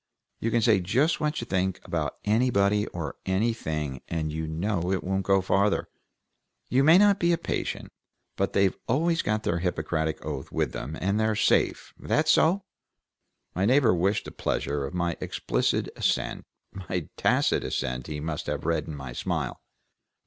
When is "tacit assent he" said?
17.15-18.19